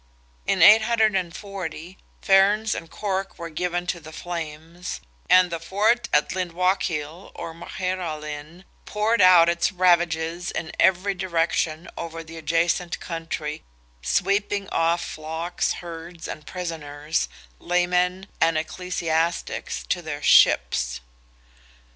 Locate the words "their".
20.01-20.23